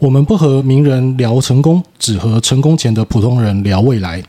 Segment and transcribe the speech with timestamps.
[0.00, 4.22] 我们不和名人聊成功，只和成功前的普通人聊未来。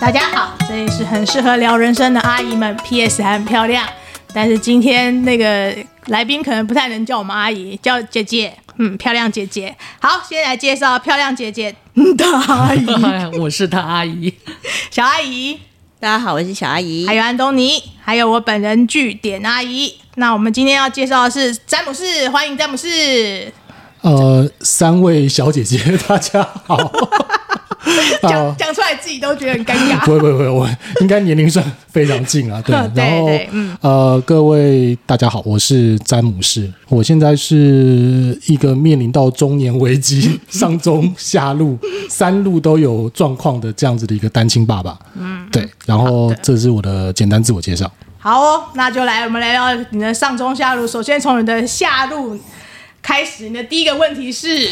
[0.00, 3.84] 大家好，这里是很适合聊人生的阿姨们，PS 还很漂亮，
[4.32, 5.74] 但是今天那个
[6.06, 9.74] 来宾可能不太能叫我们阿姨，叫姐姐，嗯，漂亮姐姐。
[10.00, 11.74] 好，先来介绍漂亮姐姐，
[12.16, 12.86] 大阿姨，
[13.40, 14.32] 我是她阿姨，
[14.92, 15.58] 小阿姨。
[16.02, 19.94] 大家好，我是小阿姨，还有安东尼，还有我本人据点阿姨。
[20.16, 23.52] 那我们今天要介绍的是詹姆士，欢迎詹姆士。
[24.00, 26.76] 呃，三位小姐姐， 大家好。
[28.22, 29.98] 讲讲出来自己都觉得很尴尬。
[30.06, 30.68] 不会不会不会，我
[31.00, 32.62] 应该年龄算非常近啊。
[32.62, 33.28] 对， 然后
[33.80, 36.70] 呃，各位大家好，我是詹姆士。
[36.88, 44.98] 我现在是一个面临到中年危机、上中下路三路都有状况的这样子的一个单亲爸爸。
[45.18, 45.68] 嗯，对。
[45.86, 47.90] 然后这是我的简单自我介绍。
[48.18, 50.86] 好哦，那就来我们来聊你的上中下路。
[50.86, 52.38] 首先从你的下路
[53.02, 54.70] 开始，你的第一个问题是。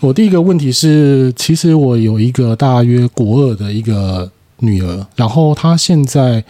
[0.00, 6.44] 我第一个问题是，其实我有一个大约国二的一个女儿，然后她现在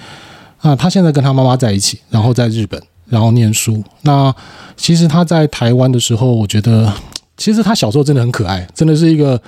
[0.61, 3.83] 啊，她现在跟她妈妈在一起，然后在日本，然后念书。
[4.03, 4.35] 那
[4.77, 6.93] 其实她在台湾的时候，我觉得
[7.37, 9.41] 其实她小时候真的很可爱，真的是一个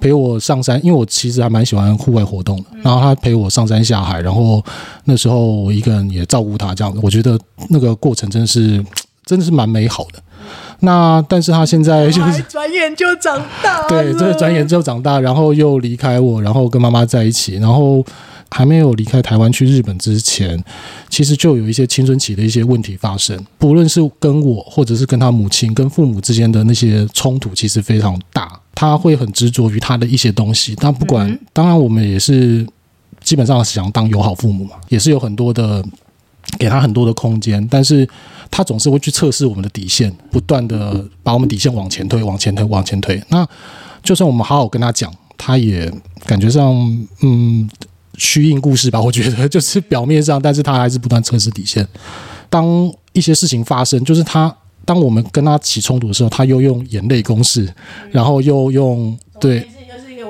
[0.00, 2.64] 陪我上山，因为我其实还蛮喜欢户外活动的。
[2.82, 4.64] 然后她陪我上山下海，然后
[5.04, 8.82] 那时候我一个人也照顾她，这样子，我觉得那个过程真的是
[9.26, 10.22] 真的是蛮美好的。
[10.84, 18.04] 那但是他现在就是转眼就长大，对，这个转眼就长大，然后又离开我，然后跟妈妈在一起，然后
[18.50, 20.60] 还没有离开台湾去日本之前，
[21.08, 28.50] 其实就有一些青春期的一些问题发生，不论是跟我，或者是跟他母亲、跟父母之间的那些冲突，其实非常大。
[28.74, 32.66] 他会很执着于他的一些东西，但不管，当然我们也是
[33.22, 35.80] 基本上想当友好父母嘛，也是有很多的
[36.58, 38.08] 给他很多的空间，但是。
[38.52, 43.20] 他总是会去测试我们的底线，不断的把我们底线往前推，往前推，往前推。
[43.30, 43.48] 那
[44.02, 45.90] 就算我们好好跟他讲，他也
[46.26, 46.74] 感觉上，
[47.22, 47.66] 嗯，
[48.18, 49.00] 虚应故事吧。
[49.00, 51.88] 我觉得就是表面上，但是他还是不断测试底线。
[52.50, 54.54] 当一些事情发生，就是他
[54.84, 57.72] 当我们跟他起冲突的时候，他又用眼泪攻势，
[58.10, 59.66] 然后又用对。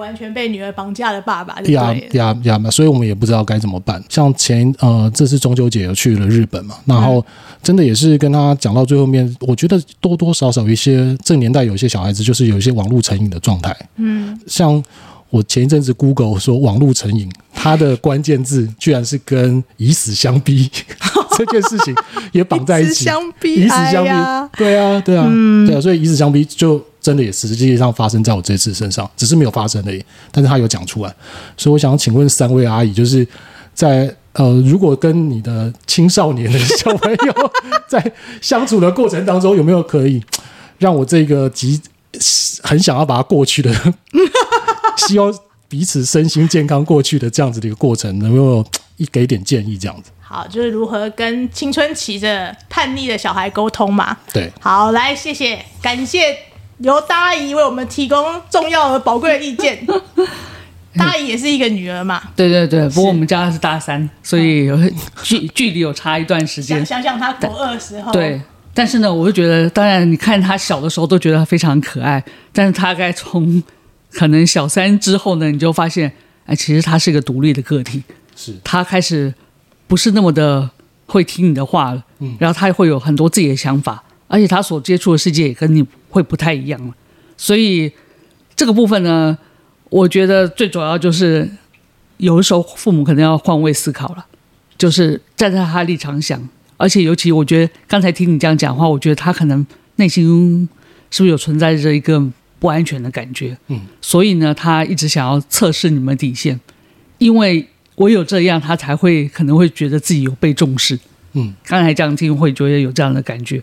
[0.02, 2.60] 完全被女儿绑架的爸爸，呀呀呀！
[2.70, 4.02] 所以我们也不知道该怎么办。
[4.08, 7.24] 像前呃，这次中秋节有去了日本嘛，然后
[7.62, 13.74] 真的也是跟他讲到最后面，我觉得多多少少一些这年代有一些小孩子就是有一些网络成瘾的状态。
[13.96, 14.82] 嗯，像
[15.30, 20.69] 我前一阵子 Google 说网络成瘾，它的关键字居然是跟以死相逼
[21.38, 21.94] 这件事情
[22.32, 24.10] 也绑在一起，以死相逼，以死相逼，
[24.58, 25.30] 对啊，对啊，
[25.66, 26.84] 对啊，所以以死相逼就。
[27.02, 30.02] 真的也实际上发生在我这次身上，只是没有发生而已。
[30.30, 31.12] 但是他有讲出来，
[31.56, 33.26] 所以我想请问三位阿姨，就是
[33.74, 37.52] 在呃，如果跟你的青少年的小朋友
[37.88, 40.22] 在相处的过程当中，有没有可以
[40.78, 41.80] 让我这个极
[42.62, 43.74] 很想要把它过去的，
[44.96, 45.34] 希望
[45.69, 48.64] 彼此身心健康过去的这样子的一个过程，能不能
[48.96, 50.10] 一给点建议这样子？
[50.20, 54.16] 好，就是如何跟青春期的叛逆的小孩沟通嘛。
[54.32, 56.51] 对，好，来，谢谢，感谢。
[56.82, 59.87] 由大阿姨为我们提供重要而宝贵的意见。
[60.94, 62.22] 大阿姨也是一个女儿嘛？
[62.37, 64.78] 对对对，不过我们家是大三，所以有
[65.22, 66.84] 距距离有差一段时间。
[66.84, 68.12] 想想她国二的时候。
[68.12, 68.38] 对，
[68.75, 72.22] 但是呢，我就觉得，当然你看她小的时候都觉得她非常可爱，
[72.53, 73.62] 但是她该从
[74.10, 76.12] 可能小三之后呢，你就发现，
[76.44, 78.03] 哎，其实她是一个独立的个体。
[78.37, 78.54] 是。
[78.62, 79.32] 她开始
[79.87, 80.69] 不是那么的
[81.06, 85.84] 会听你的话了，嗯，然后她会有很多自己的想法，而且他所接触的世界也跟你。
[86.12, 86.93] 会不太一样了，
[87.38, 87.91] 所以
[88.54, 89.38] 这个部分呢，
[89.88, 91.50] 我觉得最主要就是
[92.19, 94.26] 有的时候父母可能要换位思考了，
[94.76, 99.66] 就是站在他立场想，而且尤其我觉得刚才听你这样讲话，我觉得他可能
[99.97, 100.69] 内心
[101.10, 102.22] 是不是有存在着一个
[102.59, 106.60] 不安全的感觉，嗯，所以呢，他一直想要测试你们底线，
[107.16, 107.66] 因为
[107.97, 110.99] 唯有这样，他才会可能会觉得自己有被重视，
[111.32, 113.62] 嗯，刚才这样听会觉得有这样的感觉，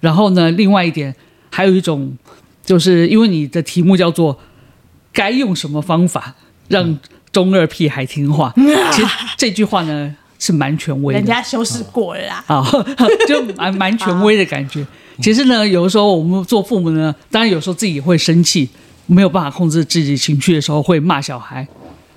[0.00, 1.14] 然后呢，另外一点。
[1.50, 2.16] 还有一种，
[2.64, 4.38] 就是因为你的题目叫做
[5.12, 6.34] “该用什么方法
[6.68, 6.96] 让
[7.32, 8.52] 中二屁孩听话”，
[8.92, 12.62] 其实这句话呢是蛮权威的，人家修饰过了啦，啊，
[13.26, 14.86] 就蛮蛮权威的感觉。
[15.20, 18.68] 其实呢，有的时候我们做父母呢，当然有时候自己会生气，
[19.06, 21.66] 没有办法控制自己情绪的时候，会骂小孩，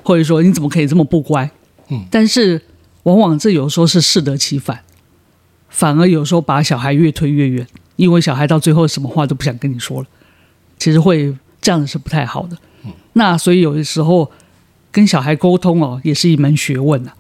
[0.04, 1.50] 或者说你怎么可以这么不乖？
[1.88, 2.62] 嗯，但是
[3.04, 4.84] 往往这有时候是适得其反，
[5.72, 7.66] 反而有时候把小孩越推越远。
[7.98, 10.08] 因为小孩到最后什么话都不想跟你说了，
[10.80, 12.58] 其实会这样子是不太好的。
[13.14, 14.32] 那所以有的时候
[14.92, 17.12] 跟小孩沟通哦，也是一门学问呐。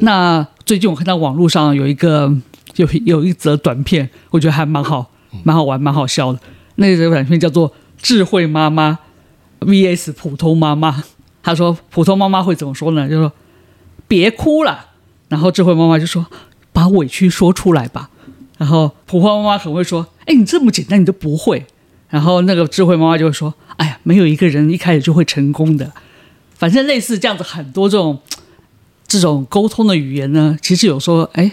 [0.00, 2.30] 那最近我看到网络上有一个
[2.76, 5.10] 有有一则短片，我觉得还蛮好，
[5.44, 6.38] 蛮好玩，蛮好笑的。
[6.74, 8.98] 那则短片叫做《智慧妈妈
[9.60, 10.90] VS 普通妈妈》。
[11.42, 13.08] 他说：“普通妈妈会怎么说呢？
[13.08, 13.32] 就说
[14.06, 14.90] 别哭了。”
[15.28, 16.26] 然后智慧妈妈就说
[16.72, 18.10] ：“把委屈说出来吧。”
[18.58, 21.66] 然后普通妈妈很会说：“哎，你这么简单你都不会。”
[22.08, 25.92] 然后那个智慧妈妈就会说：“哎呀，没有一个人一开始就会成功的。”
[26.54, 28.18] 反正类似这样子很多这种
[29.06, 31.52] 这种沟通的语言呢，其实有时候哎，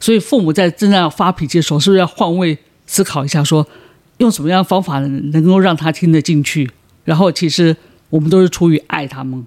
[0.00, 3.70] 所以父母在真的要发脾气的时候，是不是要换位思考一下说，说
[4.18, 6.70] 用什么样的方法能够让他听得进去？
[7.04, 7.76] 然后其实。
[8.10, 9.46] 我们都是出于爱他们，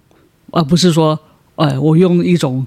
[0.51, 1.19] 而不是说，
[1.55, 2.65] 呃，我用一种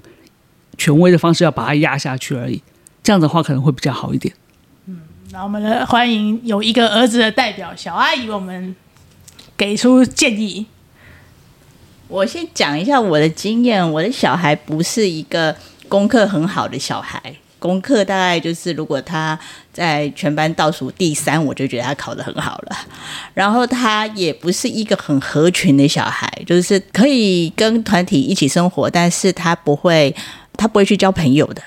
[0.77, 2.61] 权威的方式要把他压下去而已。
[3.03, 4.33] 这样的话可能会比较好一点。
[4.85, 4.99] 嗯，
[5.31, 8.75] 那我们来欢迎有一个儿子的代表小阿姨，我们
[9.55, 10.65] 给出建议。
[12.09, 15.55] 我先讲一下我的经验，我的小孩不是一个
[15.89, 17.21] 功课很好的小孩。
[17.59, 19.37] 功课大概就是，如果他
[19.73, 22.77] 在全班倒数第三，我就觉得他考得很好了。
[23.33, 30.15] 然后他也不是一个很合群的小孩，就是可以跟团体一起生活，但是他不会，
[30.57, 31.61] 他不会去交朋友的。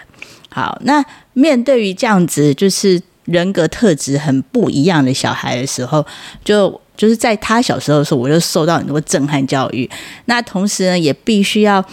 [0.51, 6.05] 好，那面对于这样子就是人格特质很不一样的小孩的时候，
[6.45, 9.89] 就就是在他小时候的时候，我就受到很多震撼教育。
[10.25, 11.85] 那同时呢，也必须要。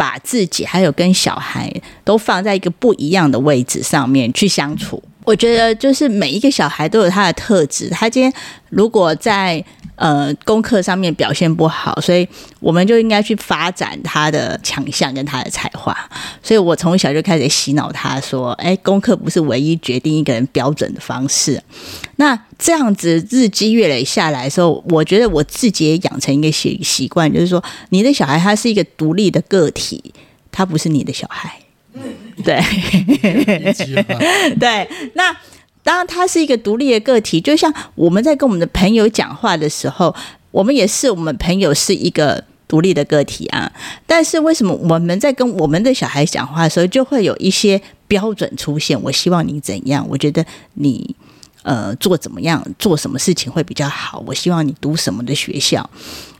[0.00, 1.70] 把自己还有跟小孩
[2.04, 7.88] 都放在一个不一样的位置上面去相处，我觉得就是每一个小孩都有他的特质。
[7.90, 8.32] 他今天
[8.70, 9.62] 如果在
[9.96, 12.26] 呃功课上面表现不好，所以
[12.58, 15.96] 我们就应该去发展他的强项跟他的才华。
[16.42, 21.62] 所以我从小就开始洗脑他说：“哎，功课不是唯一决定一个人标准的方式。”
[22.16, 30.12] 那这样子日积月累下来的时候，我觉得我自己也养成一个习习惯，就是说，你的小孩他是一个独立的个体，
[30.50, 31.52] 他不是你的小孩。
[32.44, 32.60] 对，
[34.58, 34.88] 对。
[35.14, 35.34] 那
[35.82, 40.14] 当然他是一个独立的个体，就像我们在跟我们的朋友讲话的时候，
[40.50, 43.70] 我们也是我们朋友是一个独立的个体啊。
[44.06, 49.00] 但是为什么我们在跟我们的小孩讲话的时候，就会有一些标准出现？
[49.02, 50.06] 我希望你怎样？
[50.08, 50.44] 我觉得
[50.74, 51.14] 你。
[51.62, 54.24] 呃，做怎么样，做什么事情会比较好？
[54.26, 55.90] 我希望你读什么的学校？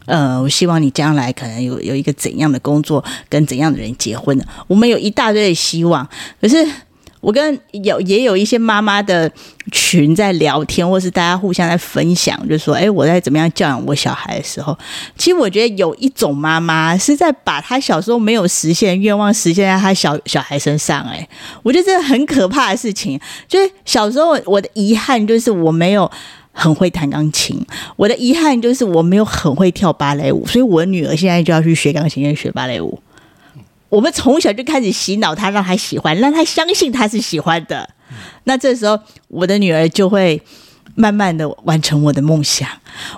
[0.07, 4.45] 呃，我希望你将来可能有有一个怎样的工作，跟怎样的人结婚呢？
[4.67, 6.09] 我们有一大堆的希望，
[6.41, 6.67] 可是。
[7.23, 9.31] 我跟有也有一些妈妈的
[9.71, 14.75] 群在聊天，或是大家互相在分享，就说，哎，我在怎么样教养我小孩的时候，
[15.19, 21.29] 其实我觉得有一种妈妈是在把她小时候没有实现的愿望实现在她小小孩身上，哎，
[21.63, 23.21] 我觉得这是很可怕的事情。
[23.47, 26.11] 就是小时候我的遗憾就是我没有
[26.53, 27.65] 很会弹钢琴，
[27.97, 33.01] 我的遗憾就是我没有很会跳芭蕾舞，所以我女儿现在就要去学钢琴跟学芭蕾舞。
[33.89, 37.89] 我们从小就开始洗脑她，让她喜欢，让她相信她是喜欢的。
[38.45, 38.99] 那这时候，
[39.29, 40.41] 我的女儿就会
[40.95, 42.69] 慢慢的完成我的梦想。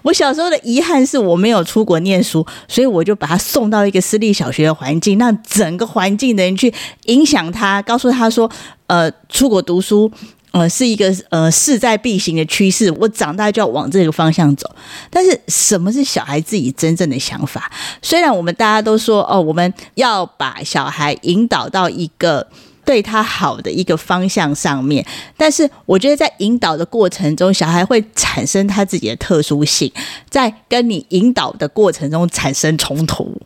[0.02, 6.72] 我小时候的遗憾是我没有出国念书，所以我就把她送到一个私立小学的环境，让整个环境的人去
[7.06, 8.50] 影响她，告诉她说
[8.86, 10.10] ：“呃，出国读书。”
[10.52, 14.70] 呃，是一个呃势在必行的趋势，我长大就要往这个方向走。
[15.10, 17.70] 但是，什么是小孩自己真正的想法？
[18.00, 22.46] 虽然我们大家都说哦，我们要把小孩引导到一个
[22.84, 25.06] 对他好的一个方向上面，
[25.36, 29.90] 但是我觉得在引导的过程中，小孩会产生他自己的特殊性，
[30.28, 33.40] 在跟你引导的过程中产生冲突。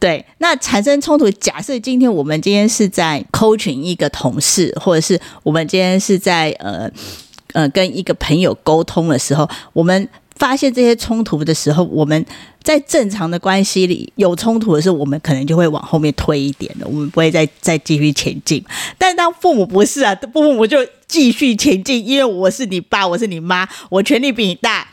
[0.00, 1.30] 对，那产生冲突。
[1.32, 6.90] 假设今天我们今天是在 coaching 一个同事，或者是我们今天是在呃
[7.52, 12.24] 呃跟一个朋友沟通的时候，我们发现这些冲突的时候，我们
[12.62, 18.64] 在正常的关系里有冲突的时候，我们可能就会往后面推一点的，我们不会再再继续前进。
[18.96, 24.88] 但当父母不是啊，不父母就继续前进，因为我是你爸，我是你妈，我权力比你大。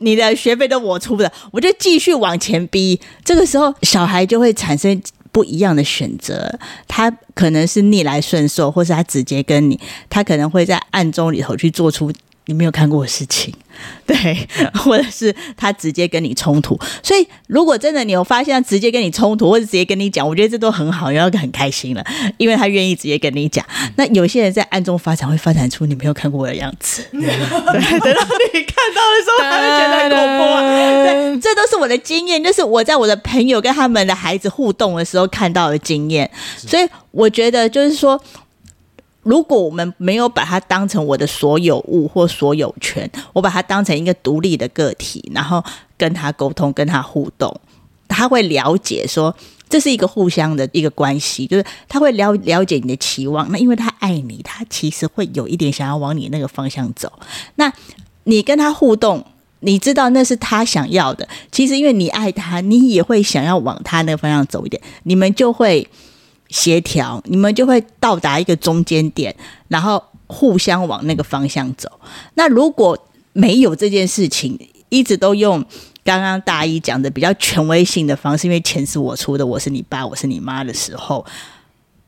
[0.00, 3.00] 你的学费都我出的，我就继续往前逼。
[3.24, 6.58] 这个时候，小孩就会产生不一样的选择。
[6.88, 9.78] 他可能是逆来顺受，或是他直接跟你，
[10.08, 12.12] 他可能会在暗中里头去做出
[12.50, 13.54] 你没有看过的事情。
[14.04, 22.04] 对，或者是他直接跟你冲突，所以如果真的你有发现他直接跟你冲突，或者直接跟你讲，我觉得这都很好，然后很开心了，
[22.36, 23.64] 因为他愿意直接跟你讲。
[23.96, 27.02] 那有些人在暗中发展，会发展出你没有看过的样子。
[27.12, 30.60] 对，等到你看到的时候， 还会觉得很恐怖啊。
[30.60, 36.30] 对，这都是我的经验，就是我在我的朋友跟他们的孩子互动的时候看到的经验。
[36.58, 38.20] 所以我觉得就是说。
[39.22, 45.62] 如果我们没有把他当成我的所有物或所有权，我把他当成一个独立的个体，然后
[45.98, 47.54] 跟他沟通、跟他互动，
[48.08, 49.34] 他会了解说
[49.68, 57.12] 这是一个互相的一个关系，就是他会了了解你的期望，那因为他爱你，他其实会有一点想要往你那个方向走。
[57.56, 57.72] 那
[58.24, 59.24] 你跟他互动，
[59.60, 65.86] 你知道那是他想要的，其实因为你爱他，你也会想要往他那个方向走一点，你们就会
[66.50, 69.34] 协调，你们就会到达一个中间点，
[69.68, 71.90] 然后互相往那个方向走。
[72.34, 72.98] 那如果
[73.32, 75.64] 没有这件事情，一直都用。
[76.02, 81.24] 刚刚大一讲的比较权威性的方式，因为钱是我出的，我是你爸，我是你妈的时候，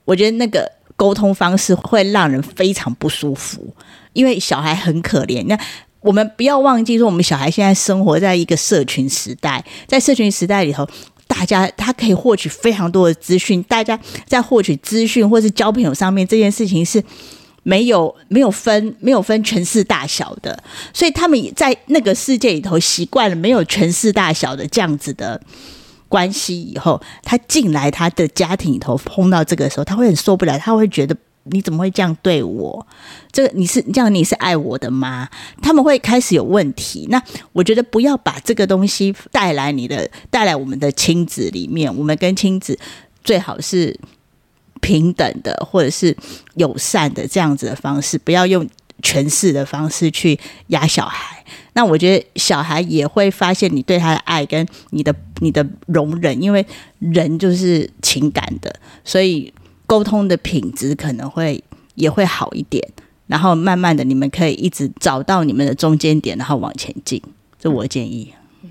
[0.06, 3.75] 我觉得那个沟通方式会让人非常不舒服，
[4.14, 5.44] 因为小孩很可怜。
[5.46, 5.56] 那
[6.00, 10.88] 我们不要忘记说，我们小孩现在生活在一个社群时代，在社群时代里头，
[11.32, 17.02] 大家他可以获取非常多的资讯，大家在获取资讯或是交朋友上面，这件事情是。
[17.64, 20.60] 没有没有分没有分权势大小的，
[20.92, 25.40] 所以他们在那个世界里头习惯了没有权势大小的这样子的
[26.08, 32.87] 关系以后，他进来他的家庭里头碰到这个时候，他会很受不了，他会觉得你怎么会这样对我？
[33.30, 35.28] 这个你是这样你是爱我的吗？
[35.61, 37.06] 他们会开始有问题。
[37.11, 37.22] 那
[37.52, 42.78] 我觉得不要把这个东西带来你的带来我们的亲子里面，我们跟亲子
[43.25, 43.99] 最好是。
[44.80, 46.16] 平等的，或者是
[46.56, 48.68] 友善的这样子的方式，不要用
[49.00, 51.44] 权势的方式去压小孩。
[51.75, 56.66] 那我觉得小孩也会发现你对他的爱跟你的你的容忍，因为
[56.99, 59.54] 人就是情感的，所以
[59.92, 61.62] 沟通的品质可能会
[61.96, 62.82] 也会好一点。
[63.26, 67.20] 然后慢慢的，你们可以一直找到你们的中间点，然后往前进。
[67.61, 68.32] 这我建议。
[68.62, 68.70] 嗯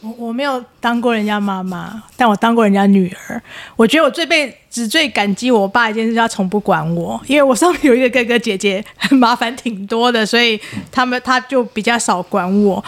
[0.00, 3.40] 我我没有当过人家妈妈，但我当过人家女儿。
[3.76, 10.58] 我觉得我最被只最感激我爸一件事，他从不管我，因为我上面有一个哥哥姐姐，麻烦挺多的，所以
[10.90, 12.82] 他们他就比较少管我。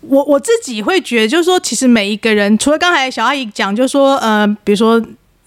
[0.00, 5.00] 我我自己会觉得，就是说，其实每一个人，除了刚才小阿姨讲，就是说，呃，比如说，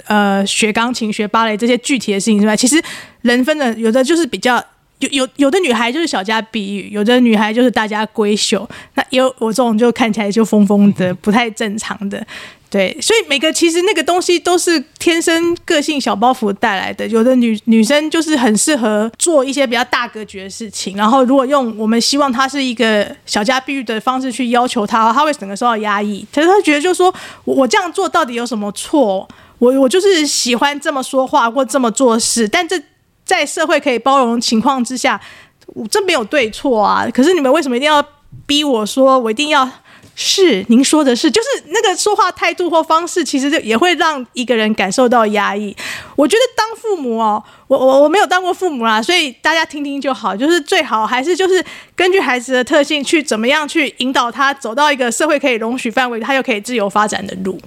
[0.07, 2.81] 呃，学钢琴、学芭蕾这些具体的事情之外，其实
[3.21, 4.63] 人分的有的就是比较。
[5.01, 8.69] 有有有的女孩就是小家碧玉，有的女孩就是大家闺秀。
[8.93, 12.23] 那有我这种就看起来就疯疯的，不太正常的。
[12.69, 17.07] 对，所以每个其实那个东西都是天生个性小包袱带来的。
[17.07, 26.23] 有的女女生就是很适合做一些比较大格局的事情，然后如果用我们希望她是一个小家碧玉的方式去要求她，她会整个受到压抑。
[26.31, 27.11] 可是她觉得就是说
[27.45, 29.27] 我我这样做到底有什么错？
[29.61, 32.75] 我我就是喜欢这么说话或这么做事，但这。
[33.23, 35.21] 在社会可以包容情况之下，
[35.67, 37.07] 我这没有对错啊。
[37.13, 38.05] 可是你们为什么一定要
[38.45, 39.69] 逼我说，我一定要
[40.15, 45.73] 是您说的是，就是那个说话态度或方式，其实就也会让一个人感受到压抑。
[46.17, 50.35] 我觉得当父母哦，我我我没有当过父母啦，所以大家听听就好。
[50.35, 51.63] 就是最好还是就是
[51.95, 57.57] 根据孩子的特性去怎么样去引导他走到一个社会可以容许范围，他又可以自由发展的路。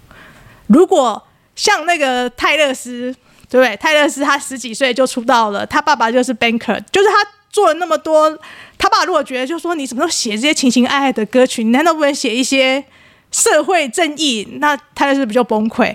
[0.67, 1.23] 如果
[1.57, 3.15] 像那个泰勒斯。
[3.51, 7.15] 对不对，泰勒斯他十几岁就出道了，他爸爸就是 banker，就是他
[7.53, 8.37] 做了那么多。
[8.77, 12.83] 他爸如果觉得，就说你什么时候写这些情情爱爱的歌曲，你难道不能写一些
[13.31, 14.57] 社会正义？
[14.59, 15.95] 那泰勒斯不就崩溃？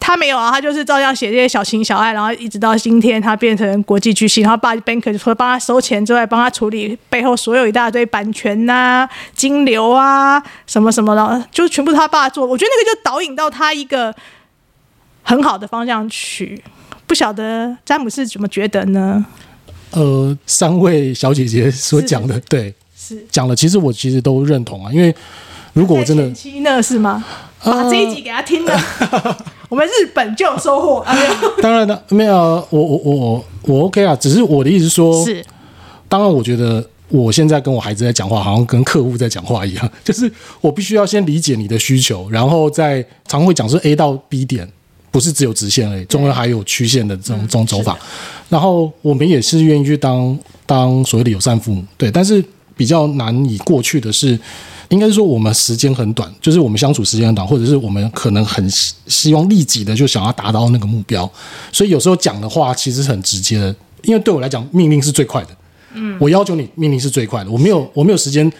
[0.00, 12.44] 他没有啊，他就是照样写这些小情小爱，然后一直到今天他变成国际巨星，然后爸 banker 就除了帮他收钱之外，帮他处理背后所有一大堆版权呐、啊、金流啊什么什么的，就全部他爸做。
[12.44, 14.12] 我觉得那个就导引到他一个。
[15.22, 16.62] 很好的方向去，
[17.06, 19.24] 不晓得詹姆斯怎么觉得呢？
[19.92, 24.92] 呃，三位小姐姐所讲的，对，是讲了，其实我其实都认同啊。
[24.92, 25.14] 因为
[25.74, 27.24] 如果我真的七那是吗？
[27.64, 29.36] 把这一集给他听了，呃、
[29.68, 30.98] 我们日本就有收获。
[31.00, 31.16] 啊、
[31.62, 34.16] 当然的，没有，我我我我我 OK 啊。
[34.16, 35.44] 只是我的意思说，是
[36.08, 40.28] 当然，我觉得我现在跟我孩子在讲话，好像跟客户在讲话一样， 就是
[40.60, 44.68] 我必须要先理解你的需求，然后再常会讲是 A 到 B 点。
[45.12, 47.96] 不是只有直线而已，中间还有曲线的这种这种走法。
[48.48, 52.10] 然后我们也是愿意去当当所谓的友善父母，对。
[52.10, 52.44] 但是
[52.76, 54.38] 比较难以过去的是，
[54.88, 58.68] 应该是说我们时间很短，就是我们相处时间很短，或者是我们可能很
[59.06, 61.30] 希望立即的就想要达到那个目标，
[61.70, 63.74] 所以有时候讲的话其实是很直接的。
[64.02, 65.48] 因为对我来讲，命令是最快的。
[65.94, 68.50] 嗯，我要求你命令是最快的，我没有我没有时间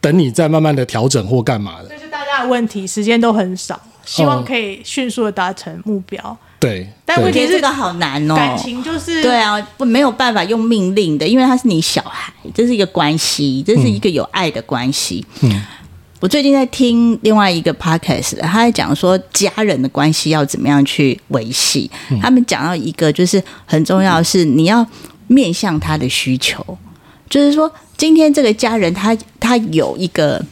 [0.00, 1.88] 等你再慢慢的调整或干嘛的。
[1.88, 3.80] 这是大家的问题，时间都很少。
[4.04, 6.20] 希望可以迅速的达成目标。
[6.24, 8.34] 嗯、对，但问题是这个好难哦。
[8.34, 15.24] 感情就是对啊，不没有办法用命令的，因为他是你小孩，这是一个关系，这是一个有爱的关系。
[15.42, 15.62] 嗯，
[16.20, 21.90] 我最近在听另外一个 podcast，他在讲说家人的关系要怎么样去维系。
[22.10, 24.86] 嗯、他们讲到一个就是很重要是你要
[25.26, 26.64] 面向他的需求，
[27.28, 30.44] 就是说今天这个家人他他有一个。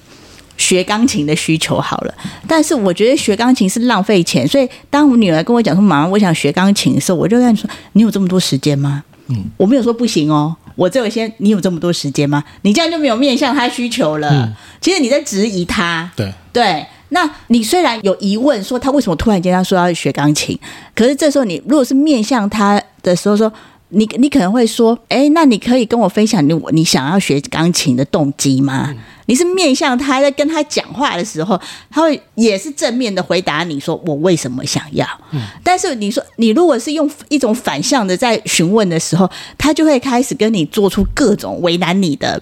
[0.61, 2.15] 学钢琴的需求好了，
[2.47, 9.03] 但是我觉得学钢琴是浪费钱，所以当我女儿跟我讲说妈妈我想学钢琴的时候，我就跟她说你有这么多时间吗？
[9.29, 12.45] 嗯，我没有说不行哦，我只有先你有这么多时间吗？
[12.61, 14.29] 你这样就没有面向他需求了。
[14.29, 14.53] 嗯，
[14.83, 16.13] 其实你在质疑他。
[16.15, 20.59] 对对，那你虽然有疑问说他为什么突然间要说要学钢琴，
[20.95, 23.51] 可是这时候你如果是面向他的时候说。
[23.91, 28.87] 你你可能会说，哎，那你可以跟我分享你你想要学钢琴的动机吗？
[28.91, 35.07] 嗯、你是面向他在跟他讲话的时候，他会也是正面的回答你说我为什么想要。
[35.33, 39.29] 嗯、但是你说你如果是用一种反向的在询问的时候，
[39.59, 42.41] 他就会开始跟你做出各种为难你的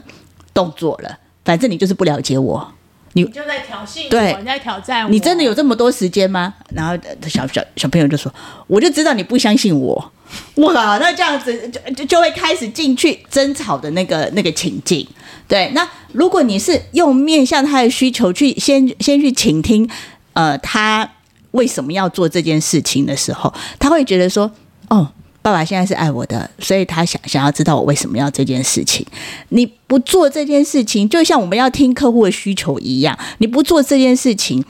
[0.52, 1.18] 动作了。
[1.44, 2.70] 反正你就是不了解我，
[3.14, 5.10] 你，你就在挑衅我，对，你在挑战我。
[5.10, 6.52] 你真的有这么多时间吗？
[6.74, 6.94] 然后
[7.26, 8.30] 小小小朋友就说，
[8.66, 10.12] 我就知道你不相信我。
[10.56, 15.06] 哇，那这样子就就就会开始进去争吵的那个那个情境。
[15.46, 19.88] 对，那如果你是用面向他的需求去先先去倾听，
[20.34, 21.10] 呃，他
[21.52, 24.50] 为什么要做这件事情的时候，他会觉得说，
[24.90, 25.08] 哦，
[25.40, 29.06] 爸爸现在是爱我的，所以他想想要知道我为什么要这件事情。
[29.48, 34.62] 你不做这件事情，就像我们要听客户的需求一样，你不做这件事情。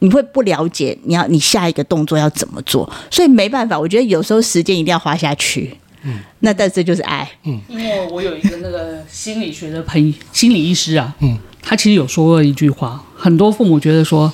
[0.00, 3.78] 你会不了解你要你下一个动作要怎么做，所以没办法。
[3.78, 5.76] 我觉得有时候时间一定要花下去。
[6.02, 7.28] 嗯，那但这就是爱。
[7.42, 14.32] 嗯，因为我有一个那个心理学的朋友，心理医师啊，嗯，他其实有说过一句话：很多父母觉得说，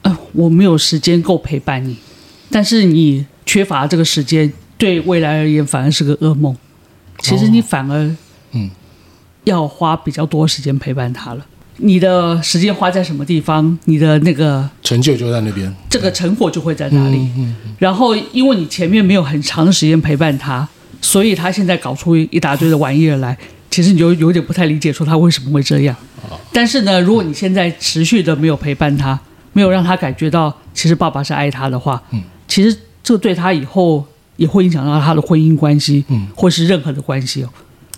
[0.00, 1.96] 呃，我没有时间够陪伴你，
[2.50, 6.56] 但是你缺乏这个时间，对未来而言反而是个噩梦。
[7.18, 8.16] 其实你反而
[8.52, 8.70] 嗯，
[9.44, 11.46] 要花比较多时间陪伴他了。
[11.84, 17.18] 你的时间花在什么地方，你的那个成就就在那边，这个成果就会在哪里。
[17.36, 20.66] 嗯然后，因为你前面没有很长的时间陪伴他，
[21.00, 23.36] 所以他现在搞出一大堆的玩意儿来，
[23.68, 25.96] 其实你就有点不太理解，说他为什么会这样。
[26.52, 29.18] 但是呢，如果你现在持续的没有陪伴他，
[29.52, 37.48] 没有让他感觉到其实爸爸是爱他的话，嗯，其实这对他以后也会影响到他的婚姻关系，嗯，或是任何的关系哦。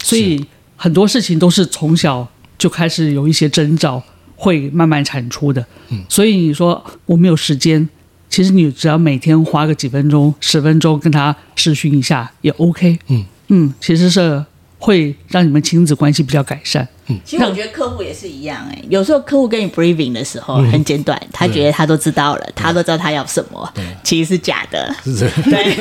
[0.03, 0.43] 所以
[0.77, 2.27] 很多事情都是从小。
[2.65, 4.03] 就开始有一些征兆
[4.35, 7.87] 会慢慢产出的，嗯，所以你说我没有时间，
[8.31, 13.23] 其实你只要每天花个几分钟、十分钟跟他视讯一下也 OK，嗯。
[13.49, 14.43] 嗯，其实是
[14.85, 16.87] 会让你们亲子关系比较改善。
[17.07, 25.75] 嗯，其实我觉得客户也是一样，哎，有时候客户跟你 briefing 的时候很简短，他觉得他都知道了，他都知道他要什么，其实是假的， 对，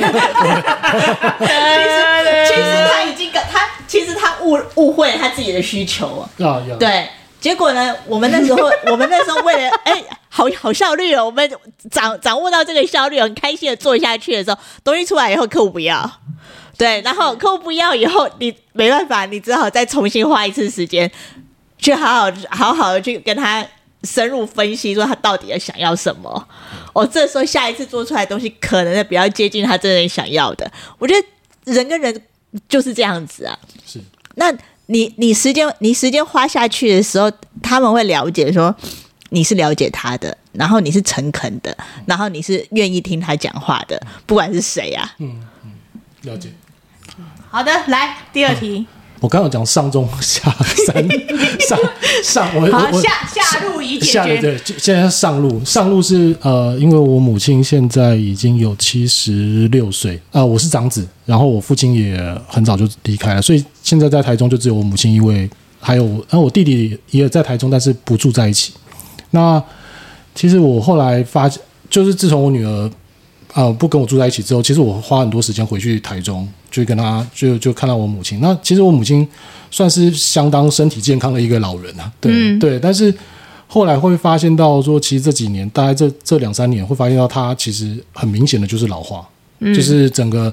[2.46, 3.68] 其实其实他已经他。
[3.86, 6.26] 其实他误误会了他自己的需求。
[6.38, 7.06] 啊，对，
[7.40, 11.48] 结果呢，我们那时候， 我们那时候为了，哎，好好效率哦，我们
[11.90, 16.10] 掌掌握到这个效率，很开心的做下去的时候，东西出来以后，客户不要，
[16.76, 21.10] 对，然后客户不要以后，你没办法，你只好再重新花一次时间，
[21.78, 23.66] 去好好好好的去跟他
[24.02, 26.48] 深入分析，说他到底要想要什么，
[26.92, 30.70] 哦，这时候下一次做出来的东西，可能比较接近他真正想要的。
[30.98, 32.22] 我觉得人跟人。
[32.68, 34.00] 就是这样子啊，是。
[34.36, 34.44] 那
[34.86, 37.28] 你你时间你时间花下去的时候，
[37.60, 38.72] 他们会了解说
[39.30, 45.16] 你是了解他的，然后你是诚恳的，然后你是愿意听他讲话的，不管是谁啊。
[45.18, 45.72] 嗯嗯，
[46.22, 46.48] 了解。
[47.54, 48.78] 好的，来第二题。
[48.78, 48.86] 嗯
[49.20, 50.54] 我刚刚讲上中下
[50.86, 51.08] 三
[51.66, 51.78] 上
[52.22, 54.38] 上，我好我下下路已解决。
[54.38, 65.48] 对，对，现在上路上路是呃，因为我母亲现在已经有七十六岁啊、呃，我是长子，然后我父亲也很早就离开了，所以现在在台中就只有我母亲一位，
[65.80, 68.74] 还有然后我弟弟也在台中，但是不住在一起。
[69.30, 69.62] 那
[70.34, 72.90] 其实我后来发现，就是自从我女儿。
[73.54, 78.40] 啊、呃，不跟我住在一起之后，其实我花很多时间回去台中，就跟他就就看到我母亲。
[78.40, 79.26] 那其实我母亲
[79.70, 82.80] 算是相当身体健康的一个老人啊，对、嗯、对。
[82.80, 83.14] 但是
[83.68, 89.24] 后来会发现到说，其实这几年大概这这两三年会发现到他其实很明显的就是老化，
[89.60, 90.52] 嗯、就是整个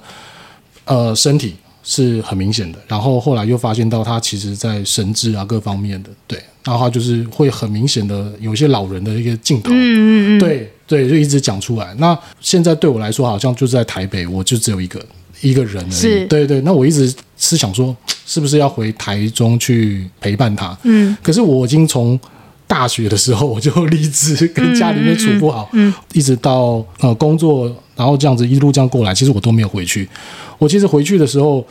[0.85, 2.77] 呃身体是很明显的。
[2.87, 10.71] 然后后来又发现到他其实在神智啊各方面的，对，然后他就是会很明显的有一些老人的一个镜头，嗯嗯嗯，对。
[10.91, 11.95] 对，就一直讲出来。
[11.99, 15.01] 那现在对我来说，好像就是在台北，我就只有一个
[15.39, 15.91] 一个人而已。
[15.91, 16.59] 是，对对。
[16.61, 20.77] 那我一直是想说，是不是要回台中去陪伴他？
[20.83, 21.15] 嗯。
[21.23, 22.19] 可是我已经从
[22.67, 30.09] 大学的时候我就离职跟家里面处不好，嗯，嗯，嗯，一直到呃工作，然后这样子一路这样过来，其实我都没有回去。
[30.57, 31.65] 我其实回去的时候，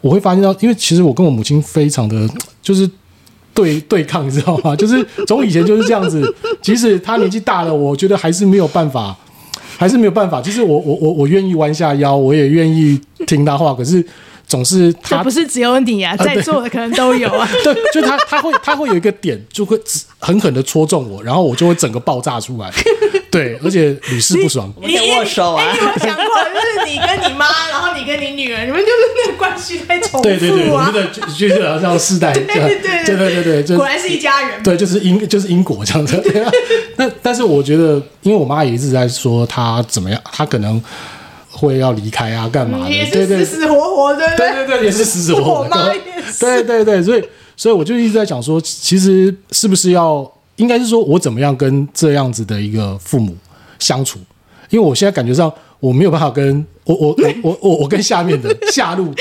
[0.00, 2.28] 我会发现到，因为其实我跟我母亲非常的
[2.62, 2.88] 就是。
[3.54, 4.74] 对对抗，你知道吗？
[4.76, 6.34] 就是从以前就是这样子。
[6.62, 9.16] 即使他年纪大了，我觉得还是没有办法，
[9.76, 10.40] 还是没有办法。
[10.40, 13.74] 就是我我我我愿意弯下腰，我也愿意听他话。
[13.74, 14.04] 可是
[14.46, 17.48] 总是他不是只有你啊，在座的可能都有啊。
[17.64, 19.78] 对，就他他会他会有一个点，就会
[20.18, 22.70] 狠狠的戳中我，然后我就会整个爆炸出来。
[23.30, 24.72] 对，而且屡试不爽。
[24.80, 25.70] 你握手啊？
[25.72, 28.92] 你有没有想过，就是你跟你妈，然后你跟你女儿，你们就是
[29.24, 30.22] 那个关系在重复啊？
[30.22, 34.62] 对对对，我们的就就是好像世代，对对对对对对对，果然是一家人。
[34.62, 36.22] 对，就是因就是因果这样子。
[36.96, 40.82] 那但是我觉得，因为我妈也一直在说她怎么样，她可能。
[41.52, 42.90] 会要离开啊，干嘛的？
[42.90, 45.68] 也是死死活活的，对对对，也是死死活活。
[46.38, 47.22] 对对对，所以
[47.54, 53.36] 所以我就一直在讲说，其实是不是要，应该是说我怎么样跟这样子的一个父母
[53.78, 54.18] 相处？
[54.68, 59.12] 因为我现在感觉上我没有办法跟我我 我我我跟下面的下路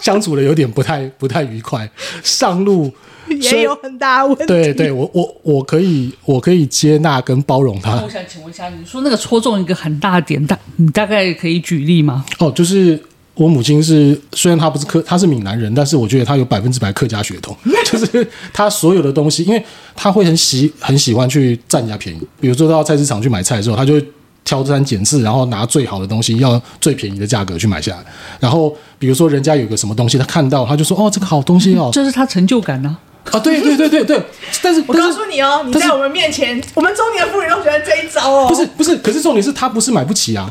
[0.00, 1.90] 相处的有点不太不太愉快，
[2.22, 2.92] 上路。
[3.28, 4.44] 也有很大问题。
[4.46, 7.94] 对对，我我我可以我可以接纳跟包容他。
[8.02, 12.24] 我想请问一下，你说那个戳中一个很大的点，大你大概可以举例吗？
[12.40, 13.00] 哦，就是
[13.34, 17.56] 我母亲是，虽然她不是客，她是闽南人，但是我觉得她有百分之百客家血统。
[17.86, 19.64] 就是她所有的东西，因为
[19.96, 22.20] 她会很喜很喜欢去占人家便宜。
[22.40, 24.04] 比如说到菜市场去买菜的时候，她就会
[24.44, 28.04] 挑三拣四，然后拿最好的东西，要最便宜的价格去买下来。
[28.38, 33.08] 然后比如说人家有个什么东西，她看到她就说：“哦，这个好东西哦。”这是她成就感呢、啊。
[33.32, 34.20] 啊，对对对对对，
[34.62, 38.48] 但是我告诉你哦，你在我们面前，我们中年妇女都喜欢这一招哦。
[38.48, 40.50] 不是不是，可是重点是她不是买不起啊。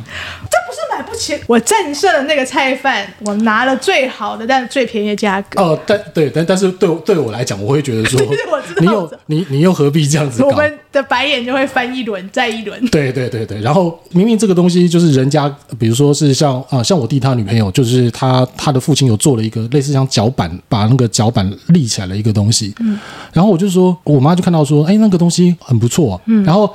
[0.49, 5.59] 这不是买不起，我战胜了那个菜贩，我拿了最好的，但是最便宜的价格。
[5.59, 8.21] 哦，但对，但但是对对我来讲，我会觉得说，
[8.79, 10.43] 你又你你又何必这样子？
[10.43, 12.79] 我们的白眼就会翻一轮再一轮。
[12.89, 22.99] 对对对对，然后明明这个东西就是人家，比如说是像啊，像我弟他女朋友，就是他他的父亲有做了一个类似像脚板，把那个脚板立起来的一个东西，嗯。
[23.33, 26.21] 然后我就说，我妈就看到说，哎，那个东西很不错啊。
[26.27, 26.43] 嗯。
[26.43, 26.71] 然后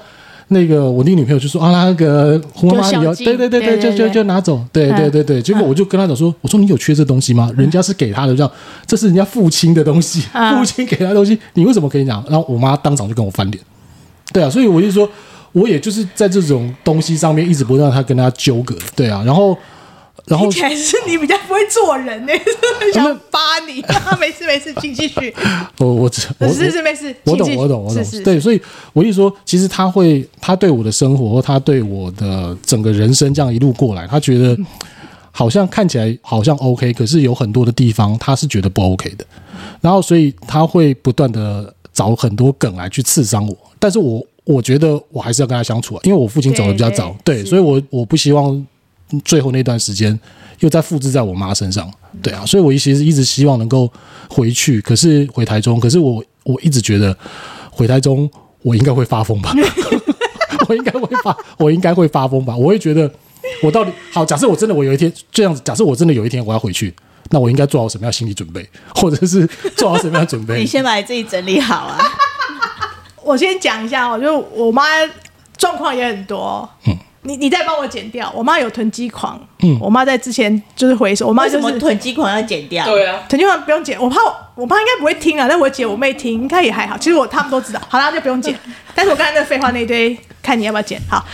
[0.48, 5.40] 那个我那个女朋友就说，啊，那个红妈妈你要，对对对对，就就就拿走，对对对对。
[5.40, 7.50] 结果我就跟他讲说，我说你有缺这东西吗？
[7.56, 8.52] 人家是给他的，这样
[8.86, 10.22] 这是人家父亲的东西，
[10.56, 12.24] 父亲给他的东西，你为什么可以讲？
[12.28, 13.62] 然后我妈当场就跟我翻脸。
[14.32, 15.08] 对啊，所以我就说，
[15.52, 18.76] 我也就是在这种东西上面一直不断他跟他纠葛。
[18.94, 19.56] 对啊，然后。
[20.26, 22.32] 然后还是你比较不会做人呢，
[22.94, 23.84] 想扒你。
[24.18, 25.34] 没事没事，请继续。
[25.78, 28.22] 我我我是是没事，我懂我懂我懂。
[28.24, 28.58] 对，所以
[28.94, 34.56] 我一说，其实他会，他对我的生活，他对我的整个人生这样一路过来，他觉得
[35.30, 39.26] 好像看起来好像 OK，可是有很多的地方他是觉得不 OK 的。
[39.82, 43.54] 然后所以他会不断的找很多梗来去刺伤我。
[43.78, 48.66] 但是我我觉得我还是要跟他相处啊，因为我父亲走的比较早，对，所以我我不希望。
[49.20, 50.18] 最后那段时间
[50.60, 51.90] 又再复制在我妈身上，
[52.22, 53.90] 对啊，所以我其实一直希望能够
[54.28, 57.16] 回去，可是回台中，可是我我一直觉得
[57.70, 58.30] 回台中
[58.62, 59.52] 我应该会发疯吧，
[60.68, 63.10] 我应该会发，我应该会发疯吧，我会觉得
[63.62, 66.94] 我到底好，假设我真的我有一天这样子，假设我真的有一天我要回去，
[67.30, 69.46] 那我应该做好什么样心理准备， 或者是
[69.76, 70.60] 做好什么样准备？
[70.60, 71.98] 你先把你自己整理好啊。
[73.22, 74.82] 我先讲一下我，就我妈
[75.56, 76.96] 状况也很多，嗯。
[77.26, 84.18] 你你再帮我剪掉，我妈有囤积狂，嗯，我妈在之前就是回收，我妈就是囤积狂要剪掉，对啊，囤积狂不用剪，我怕
[84.54, 88.54] 我妈应该不会听啊，但我姐我妹听应该也还好，其实我他们都知道，好啦就不用剪，
[88.94, 91.24] 但是我刚才那废话那一堆，看你要不要剪，好，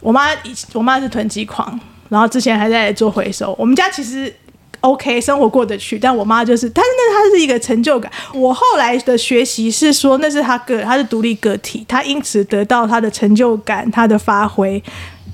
[0.00, 4.32] 我妈以我妈是囤积狂，然后之前还在做回收，我们家其实
[4.80, 14.82] OK 生活过得去，但我妈就是，但是那她是一个成就感，我后来的学习是说那是她个她是独立个体，她因此得到她的成就感，她的发挥。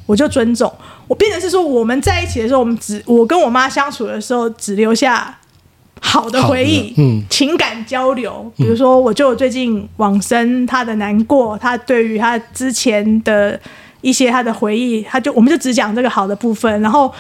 [0.07, 0.73] 我就尊重，
[1.09, 5.37] 我变成是说，我们在一起的时候，我们只我跟我妈相处的时候，只留下
[6.01, 8.51] 好的回忆，嗯，情感交流。
[8.57, 13.59] 比如说，我就最近往生，他的难过，他对于他之前的
[14.01, 16.81] 一些他的回忆，他就我们就只讲这个好的部分。
[16.81, 17.13] 然后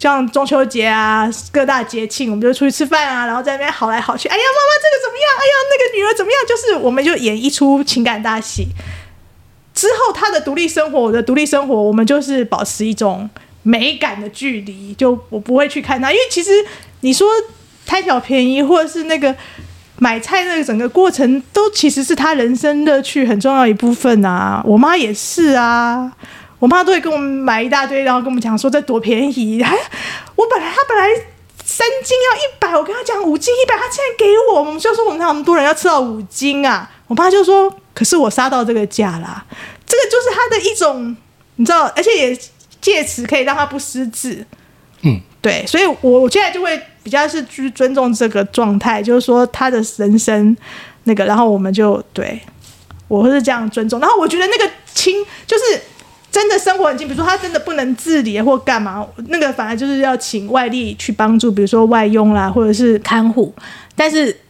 [0.00, 4.28] 像中秋节啊，各大节庆，我们就出去吃饭啊，然后在那边好来好去。
[4.28, 5.26] 哎呀，妈妈这个怎么样？
[5.38, 6.40] 哎呀，那个女儿怎么样？
[6.48, 8.66] 就是我们就演一出情感大戏。
[9.82, 13.28] 之后，他的独立生活，我的独立生活，我们就是保持一种
[13.64, 16.52] 美感的距离，就我不会去看他，因为其实
[17.00, 17.28] 你说
[17.84, 19.34] 贪小便宜，或者是那个
[19.98, 24.62] 买菜那个整个过程，都其实是他人生乐趣很重要一部分啊。
[24.64, 26.12] 我妈也是啊，
[26.60, 29.76] 我妈都会跟我们买一大堆，然后跟我们讲说这多便宜，哎，
[30.36, 31.08] 我本来他本来
[31.64, 37.74] 三斤要一百，我跟他讲五斤一百，他竟然给我，我们就说我们那么多人要吃到五斤啊，我妈就说。
[37.94, 39.44] 可是我杀到这个价啦，
[39.92, 41.14] 这个就是他的一种，
[41.56, 42.38] 你知道，而且也
[42.80, 44.42] 借此可以让他不失智，
[45.02, 50.56] 嗯，对，所以我我现在就会比较是去尊重这个状态，就是说他的人生
[51.04, 52.40] 那个，然后我们就对
[53.06, 55.62] 我会是这样尊重，然后我觉得那个亲就是
[56.30, 63.54] 真的生活很近，比如说他真的不能自理或干嘛，那个反而就是要请外力去帮助，比如说外佣啦，或者是看护。
[63.94, 64.40] 但是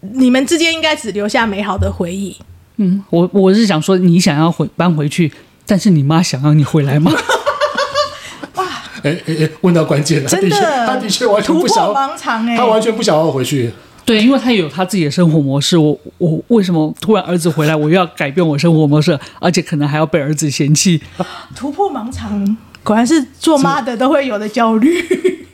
[0.00, 2.36] 你们之间应该只留下美好的回忆。
[2.82, 5.30] 嗯，我我是想说，你想要回搬回去，
[5.66, 7.12] 但是你妈想要你回来吗？
[8.56, 8.64] 哇，
[9.02, 13.70] 哎哎哎，问到关键了，真的，他的确完全不想，盲肠哎，他完全不想要回去。
[14.06, 15.76] 对，因为他有他自己的生活模式。
[15.76, 21.00] 我我为什么突然儿子回来，我又要改变我生活模式，而且可能还要被儿子嫌弃？
[21.54, 25.46] 突破盲肠，果然是做妈的都会有的焦虑。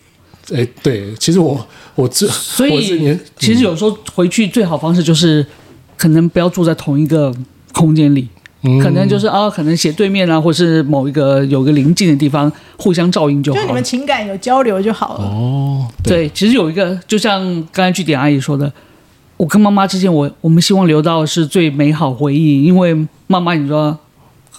[0.54, 5.44] 哎，对，其实我我这所以其实有时候回去最好方式就是，
[5.96, 7.34] 可能不要住在同一个
[7.72, 8.28] 空间里。
[8.82, 13.60] 可能就是啊，可能斜对面啊，或是某一个有个临近的地方，互相照应就好。
[13.60, 15.24] 就你们情感有交流就好了。
[15.24, 18.72] 哦，对，其实有一个，就像刚才据点阿姨说的，
[19.36, 23.96] 我跟妈妈之间，我我们希望留到是最美好回忆，因为妈妈你说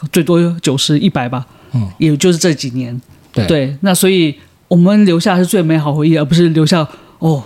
[0.10, 3.02] 最多九十一百吧，嗯，也就是这几年，
[3.34, 4.34] 对，对，那所以
[4.70, 6.88] 我们留下是最美好回忆，而不是留下
[7.20, 7.44] 哦。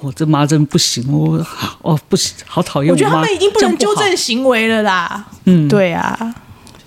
[0.00, 1.44] 我这妈真不行，我
[1.82, 5.24] 哦不行，好讨厌我觉得他们已经不能纠正行为了啦。
[5.44, 6.34] 嗯，对啊，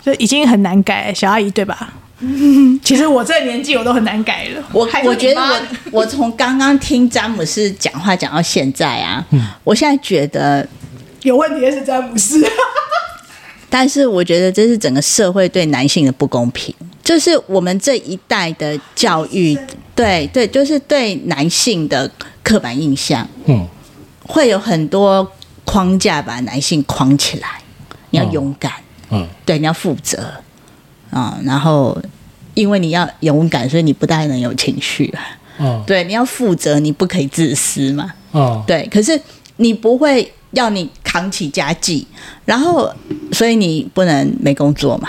[0.04, 1.94] 就已经很难改，小阿姨对吧？
[2.20, 4.64] 嗯， 其实我这个年纪我都很难改了。
[4.74, 5.62] 我我觉得我
[6.02, 10.68] 我从刚刚听詹姆斯讲话讲到现在啊，嗯，我现在觉得
[11.24, 12.46] 有问题的是詹姆斯。
[13.72, 19.56] 但是我觉得这是整个社会对男性的不公平，就是我们这一代的教育，
[19.94, 22.10] 对对，就是对男性的
[22.50, 23.68] 刻板印象，嗯，
[24.24, 25.32] 会有很多
[25.66, 27.48] 框架把男性框起来。
[28.10, 28.74] 你要勇敢，
[29.12, 30.34] 嗯，对，你要负责
[31.12, 31.96] 啊，然后
[32.56, 35.22] 因为你要勇敢，所以你不太能有情绪啊，
[35.60, 39.22] 嗯，对，你要负责，你不可以自私嘛，嗯，对，可是
[39.58, 40.34] 你不会。
[40.54, 42.08] 要你扛起家计，
[42.44, 42.92] 然后
[43.32, 45.08] 所以你不能没工作嘛.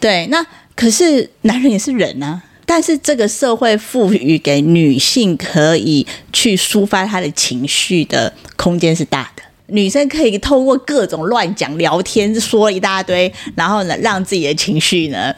[0.00, 2.42] 对，那可是男人也是人啊。
[2.74, 15.34] 但是这个社会赋予给女性可以去抒发她的情绪的空间是大的，女生可以透过各种乱讲、聊天说一大堆，然后呢让自己的情绪呢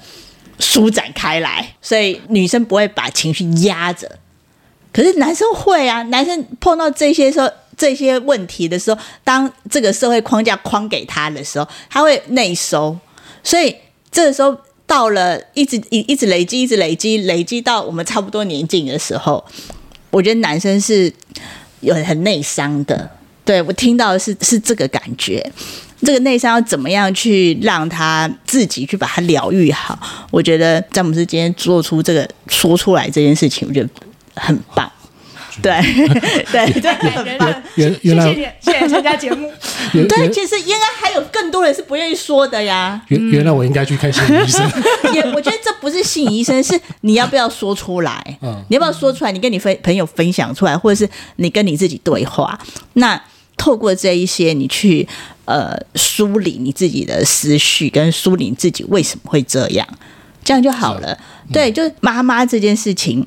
[0.60, 4.08] 舒展开来，所以女生不会把情绪压着。
[4.92, 7.50] 可是男生会啊，男生碰到这些时候。
[7.76, 12.96] 这些问题的时候，当这个社会框架框给他的时候，他会内收。
[13.42, 13.74] 所以
[14.12, 19.44] 这个时候到了一直一一直累积，一直累积，累积到我们差不多年纪的时候，
[20.10, 21.12] 我觉得男生是
[21.80, 23.10] 有很内伤的。
[23.44, 25.44] 对，我听到的是是这个感觉，
[26.00, 29.98] 这个内伤要怎么样去让他自己去把它疗愈好？
[30.30, 33.88] 我觉得詹姆斯今天做出这个说出来这件事情，我觉得
[34.34, 34.90] 很棒。
[35.62, 35.80] 对
[36.50, 39.50] 对对， 原原来谢谢谢谢参加节目。
[39.92, 43.00] 对，其实应该还有更多人是不愿意说的呀。
[43.08, 44.68] 原原来我应该去看心理医生。
[45.14, 48.38] 也我觉得这不是心理医生，是你要不要说出来？
[48.42, 49.30] 嗯，你要不要说出来？
[49.30, 52.58] 你跟你分朋友分享出来，或者是你跟你自己对话。
[52.94, 53.20] 那
[53.56, 55.06] 透过这一些，你去
[55.44, 59.86] 呃梳理你自己的思绪，跟梳理你自己为什么会这样，
[60.42, 61.16] 这样就好了。
[61.52, 63.24] 对，就是妈妈这件事情。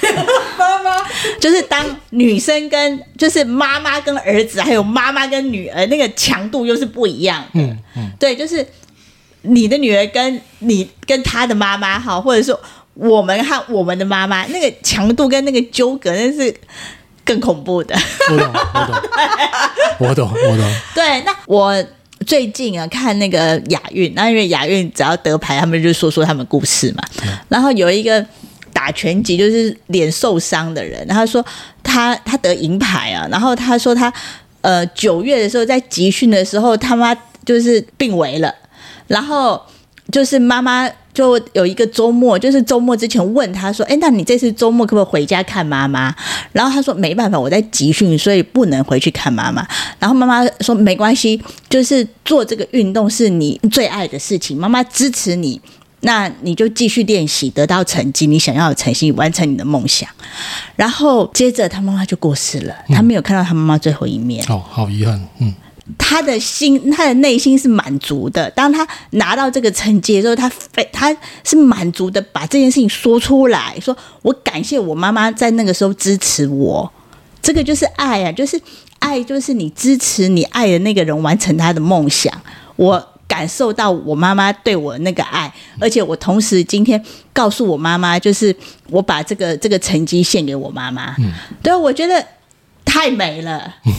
[0.58, 0.96] 妈妈
[1.38, 7.60] 就是当女生跟就是妈妈跟儿子，还有妈妈跟女儿，那个强度又是不一样的。
[7.60, 8.66] 嗯嗯，对，就是
[9.42, 12.58] 你的女儿跟你跟她的妈妈哈，或者说
[12.94, 16.54] 我们和我们的妈妈，那个强度跟那个纠葛，那是
[17.24, 17.94] 更恐怖的。
[18.30, 18.52] 我懂，
[19.98, 20.74] 我懂，我懂，我懂。
[20.94, 21.84] 对，那我
[22.26, 27.04] 最近啊看那个亚运，那因为亚运只要得牌，他们就说说他们故事嘛。
[27.48, 28.24] 然后有一个。
[28.72, 31.44] 打拳击就是脸受伤的人，然后他说
[31.82, 34.12] 他他得银牌啊，然后他说他
[34.60, 38.54] 呃九月的时候在集训的时候，他妈就是病危了，
[39.06, 39.60] 然后
[40.10, 46.14] 就是妈妈就有一个周末，就是周末之前问他说，哎，那你这次周末可不可以回家看妈妈？
[46.52, 49.66] 然后他说没办法，我在集训，所以不能回去看妈妈。
[49.98, 55.60] 然后妈妈说没关系，就是做这个运动是你最爱的事情，妈妈支持你。
[56.04, 60.08] 那你就继续练习，得到成绩，你想要的成绩，完成你的梦想。
[60.74, 64.44] 然后接着他妈妈就过世了，他没有看到他妈妈最后一面。
[64.48, 65.28] 哦，好遗憾。
[65.38, 65.54] 嗯，
[65.96, 68.50] 他的心，他的内心是满足的。
[68.50, 76.92] 当他拿到这个成绩的时候，他非他是满足的，把这件事情说出来，说我感谢我妈妈在那个时候支持我。
[77.40, 78.60] 这个就是爱啊，就是
[78.98, 82.32] 爱，就是你支持你爱的那个人完成他的梦想。
[82.74, 83.08] 我。
[83.32, 88.54] 感受到我妈妈对我那个爱，而且我同时今天告诉我妈妈，就是
[88.90, 91.16] 我把这个这个成绩献给我妈妈。
[91.18, 92.22] 嗯，对，我觉得
[92.84, 93.74] 太美了。
[93.86, 93.92] 嗯，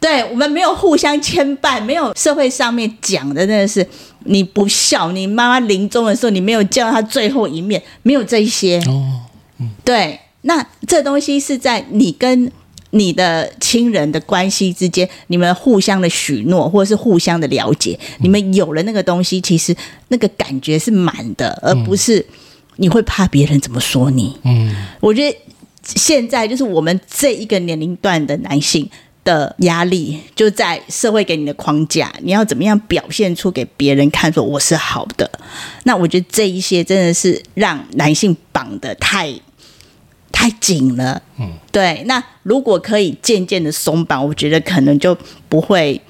[0.00, 3.86] 对，我们没有互相牵绊，没有社会上面讲的那个是
[4.24, 8.80] 你不孝，你妈妈临终的时候你没有见到她最后一面，没有这一些。
[8.88, 9.20] 哦，
[9.60, 12.50] 嗯，对，那这东西是在你跟
[12.92, 19.76] 你的亲人的关系之间，你们互相的许诺，或者是互相的了解，你们有了那个东西，其实
[20.08, 22.24] 那个感觉是满的，而不是
[22.76, 24.38] 你会怕别人怎么说你。
[24.44, 25.36] 嗯，我觉得
[25.84, 28.88] 现在就是我们这一个年龄段的男性。
[29.24, 35.30] 的压力就在社会给你的框架，你要怎么样表现出给别人看，说我是好的？
[35.84, 39.32] 那我觉得这一些真的是让男性绑得太
[40.42, 41.22] 太紧了。
[41.38, 42.02] 嗯，对。
[42.06, 45.16] 那如果可以渐渐的松绑，我觉得可能就
[45.48, 46.00] 不会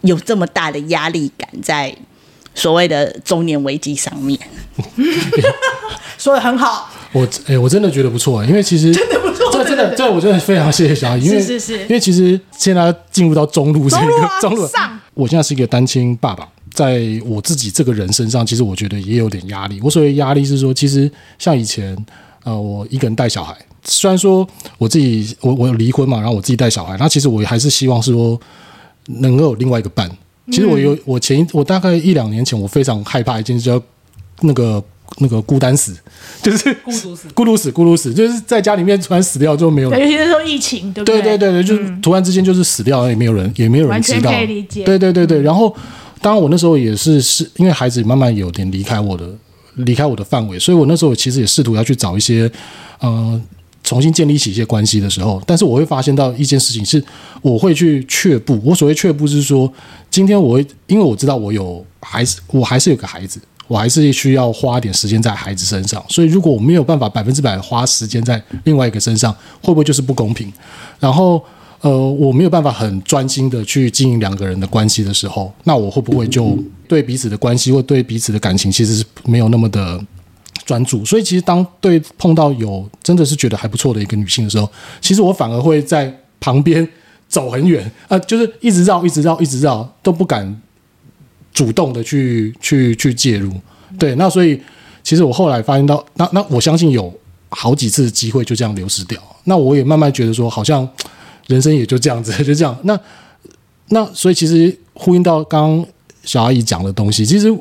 [0.00, 1.94] 有这么大的压力感在
[2.54, 4.38] 所谓的中年危机上面。
[6.16, 19.78] 说的很好，我哎、欸，我真的觉得不错，因为其实真的不错，这真的，这我真的非常谢谢小阿姨，因为是是是，因为其实现在进入到中路这个中路、啊、中路 上，我现在是一个单亲爸爸，在我自己这个人身上，其实我觉得也有点压力。
[19.82, 21.94] 我所谓压力是说，其实像以前，
[22.44, 24.46] 呃，我一个人带小孩，虽然说
[24.78, 28.40] 我自己我我有离婚嘛，然后我自己带小孩，那其实我还是希望是说
[29.06, 30.10] 能够有另外一个伴。
[30.48, 33.82] 其实我有我前一我大概一两年前，我非常害怕一件事，叫
[34.40, 34.82] 那个。
[35.18, 35.94] 那个孤单死，
[36.42, 40.00] 就是孤独死，孤独死，孤独死，就是在家里面突然死掉就没有人。
[40.00, 41.20] 尤其是说疫情，对不对？
[41.20, 44.30] 对对对对，就突然之间就是死掉，也没有人，也没有人知道。
[44.30, 44.84] 完全可以理解。
[44.84, 45.68] 对对对对，然后
[46.22, 49.28] 当然我那时候也是是因为孩子慢慢有点离开我的
[49.74, 52.50] 离开我的范围，所以我那时候其实也试图要去找一些
[53.00, 53.40] 呃
[53.82, 57.02] 重新建立起一些关系的时候，但是我会发现到一件事情是，
[57.40, 58.60] 我会去却步。
[58.64, 59.72] 我所谓却步是说，
[60.10, 63.40] 今天我会因为我知道我有孩子，我还是有个孩子。
[63.68, 69.32] 我还是需要花点时间在孩子身上，所以如果我没有办法百分之百花时间在另外一个身上，
[69.62, 70.52] 会不会就是不公平？
[71.00, 71.42] 然后，
[71.80, 76.58] 呃，我没有办法很专心的去经营两个人的关系的时候，那我会不会就
[76.92, 79.98] 对彼此的关系或对彼此的感情其实是没有那么的
[80.66, 81.02] 专注？
[81.06, 86.86] 所以，其实当对碰到有真的是觉得还不错的一个女性的时候，其实我反而会在旁边
[87.28, 90.60] 走很远，呃，就是一直绕，一直绕，一直绕，都不敢。
[91.54, 93.52] 主动的去去去介入，
[93.98, 94.58] 对，那所以
[95.02, 97.12] 其实我后来发现到，那那我相信有
[97.50, 100.88] 好几次机会就这样流失掉，那我也慢慢觉得说，好像
[101.48, 102.74] 人生也就这样子， 就这样。
[102.84, 102.98] 那
[103.88, 105.84] 那所以其实呼应到刚
[106.24, 107.52] 小阿姨讲的东西，其实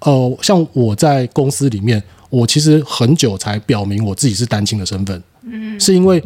[0.00, 6.22] 呃，像我在公司里面，我其实很久才表明我自己是单亲的身份，嗯，是因为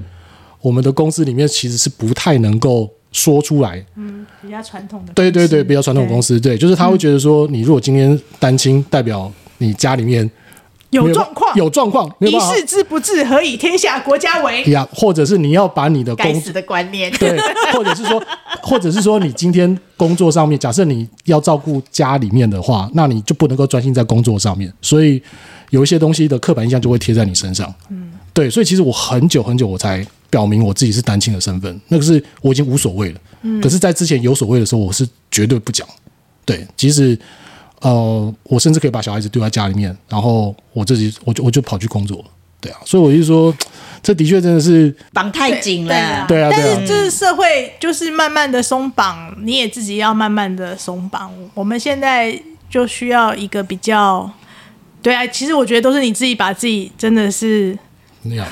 [0.61, 2.91] 我们的公司里面其实是不太能够。
[3.15, 10.29] 说出来，嗯，比较传统的，对对对，比较传统的公司，对，对，就是他会觉得说，你如果今天单亲，代表你家里面
[10.95, 14.63] 有状况，有状况，一事之不治，何以天下国家为？
[14.65, 17.39] 呀，或者是你要把你的公司的观念，对，
[17.73, 18.23] 或者是说，
[18.63, 25.21] 或者是说，你今天工作上面，假设你要照顾家里面的话，那你就不能够专心在工作上面，所以
[25.71, 30.07] 有一些东西的刻板印象就会贴在你身上，嗯，对，所以其实我很久很久我才。
[30.31, 33.21] 表明我自己是单亲的身份，那个是我已经无所谓了。
[33.43, 35.87] 嗯，可是，在之前有所谓的时候，我是绝对不讲。
[36.45, 37.17] 对，即使
[37.85, 42.25] 呃，我甚至可以把小孩子丢在家里面，然后我自己，我就我就跑去工作了。
[42.59, 43.55] 对啊，所以我就说，
[44.03, 45.91] 这的确真的是绑太紧了。
[45.91, 51.31] 对啊，对啊，但是就是社会就是慢慢的松绑，你也自己要慢慢的松绑。
[51.53, 54.31] 我们现在就需要一个比较，
[55.03, 57.79] 对啊，其实我觉得都是你自己把自己真的是
[58.23, 58.47] 那样。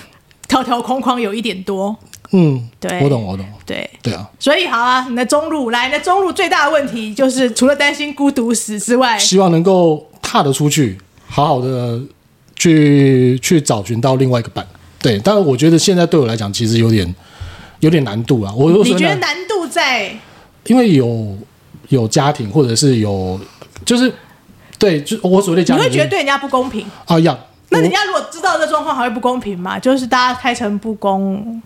[0.47, 1.97] 条条框框有一点多，
[2.33, 12.01] 嗯，对，我懂，我懂，对，对啊，所以好啊，你的中路来，你的中路最大的问题就是除了担心孤独死之外，希望能够踏得出去，好好的
[12.57, 14.67] 去去找寻到另外一个伴。
[14.99, 17.15] 对，但是我觉得现在对我来讲，其实有点
[17.81, 18.53] 有点难度啊。
[18.57, 20.17] 我你觉得难度在？
[20.67, 21.37] 因为有
[21.89, 23.39] 有家庭，或者是有
[23.85, 24.11] 就是
[24.79, 27.19] 对，就我所谓的家庭，你会觉得对人家不公平啊？
[27.21, 27.39] 要。
[27.69, 29.79] 那人家如果知道这状况，还会不公平吗？
[29.79, 31.61] 就是大家开诚布公，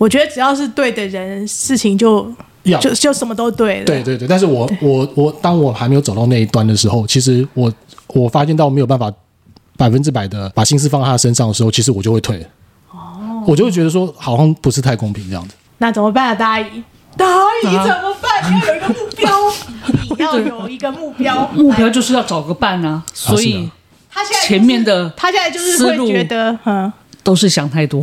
[0.00, 2.32] 我觉得只要是对的人，事情就
[2.62, 3.84] 要就就什么都对了。
[3.84, 7.70] 对对对，但是我我我，当我还没有走到那一端的时候，其实我
[8.06, 9.12] 我发现到没有办法
[9.76, 12.42] 百分之百的把心思放在他身上的时候，其实我就会退。
[12.90, 15.54] 哦，我就会觉得说，好像不是太公平这样子。
[15.76, 16.82] 那怎么办啊，大阿姨？
[17.14, 18.50] 大阿姨怎么办？
[18.50, 19.30] 你要有一个目标，
[20.16, 23.70] 你 要有一个目标，目标就是要找个伴啊，所以。
[24.12, 26.92] 他现在、前面的他现在就是会觉得，嗯，
[27.22, 28.02] 都是想太多，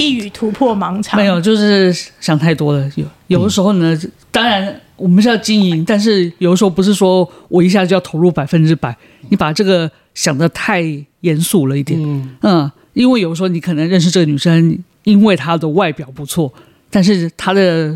[0.00, 1.20] 一语突破盲肠。
[1.20, 2.90] 没有，就是想太多了。
[2.96, 8.96] 有有的时候呢，嗯、当然我们是要经营，但是有的时候不是说我一下就要投入百分之百，
[9.28, 10.82] 你把这个想的太
[11.20, 12.00] 严肃了一点。
[12.02, 16.50] 嗯，嗯，因为有时候你可能认识这个女生，因为她的外表不错，
[16.90, 17.94] 但是她的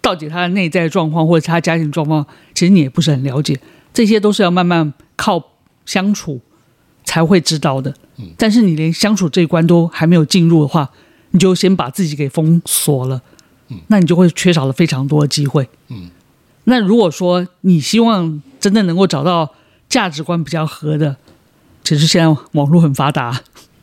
[0.00, 2.24] 到底她的内在状况或者她家庭状况，
[2.54, 3.58] 其实你也不是很了解。
[3.92, 5.42] 这些都是要慢慢靠
[5.84, 6.40] 相处
[7.02, 7.92] 才会知道的。
[8.38, 10.90] 但是你连相处这一关都还没有进入的话，
[11.36, 13.20] 你就先把自己给封锁了，
[13.88, 15.68] 那你就会缺少了非常多的机会。
[15.88, 16.08] 嗯
[16.64, 19.52] 那如果说你希望真的能够找到
[19.88, 21.14] 价值观比较合的，
[21.84, 23.38] 其实现在网络很发达，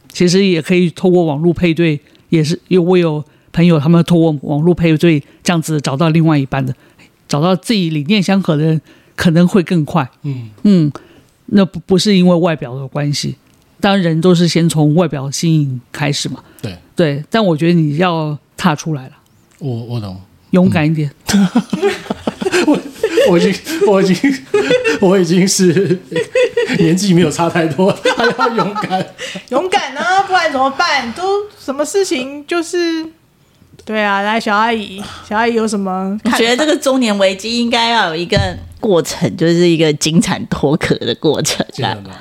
[0.09, 6.75] 其实也可以透过网络配对，也是因为我有朋友他们透过网络配对这样子找到另外一半的，
[7.27, 8.81] 找到自己理念相合的人
[9.15, 10.09] 可能会更快。
[10.23, 10.91] 嗯嗯，
[11.45, 13.37] 那不不是因为外表的关系，
[13.83, 16.41] 当然人都是先从外表吸引开始嘛。
[16.61, 19.11] 对对，但我觉得你要踏出来了，
[19.59, 20.21] 我我懂，
[20.51, 21.11] 勇敢一点。
[21.33, 21.47] 嗯
[22.65, 22.79] 我
[23.29, 23.53] 我已经
[23.87, 24.45] 我已经
[25.01, 25.99] 我已经是
[26.79, 29.05] 年纪没有差太多， 还要勇敢，
[29.49, 31.11] 勇敢呢、啊，不然怎么办？
[31.11, 33.05] 都什么事情就是，
[33.83, 36.17] 对啊，来小阿姨，小阿姨有什么？
[36.23, 38.37] 我觉得这个中年危机应该要有一个
[38.83, 41.65] 过程，就是一个金蝉脱壳的过程。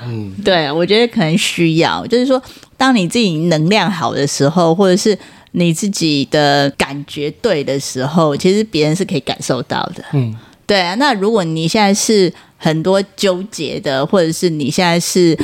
[0.05, 2.41] 嗯，对，我觉得可能需要，就是说，
[2.77, 5.17] 当你自己能量好的时候，或者是。
[5.55, 10.03] 你自己的感觉对的时候，其实别人是可以感受到的。
[10.13, 10.35] 嗯，
[10.65, 10.95] 对啊。
[10.95, 15.37] 那如果你现在是很多纠结的，或者是你现在是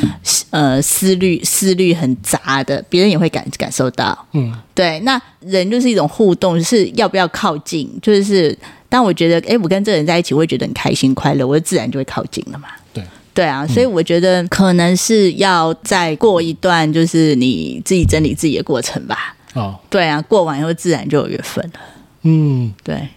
[0.50, 4.18] 呃思虑思虑很杂的，别人也会感感受到。
[4.34, 5.00] 嗯，对。
[5.02, 7.88] 那人就是一种互动，就是要不要靠近？
[8.02, 8.58] 就是
[8.90, 12.68] 当我觉得，哎，我跟这个人在一起，我会觉得很开心快乐，我就自然就会靠近了嘛。
[12.92, 13.66] 对，对啊。
[13.68, 19.36] 所以我觉得可能是要再过一段，就是你自己整理自己的过程吧。
[19.54, 21.80] 哦，对啊，过完以后自然就有缘分了。
[22.24, 23.08] 嗯，对，